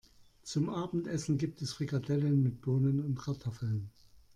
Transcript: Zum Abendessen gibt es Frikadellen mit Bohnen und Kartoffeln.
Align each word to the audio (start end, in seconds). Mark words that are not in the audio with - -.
Zum 0.41 0.71
Abendessen 0.71 1.37
gibt 1.37 1.61
es 1.61 1.73
Frikadellen 1.73 2.41
mit 2.41 2.59
Bohnen 2.61 3.05
und 3.05 3.19
Kartoffeln. 3.19 3.91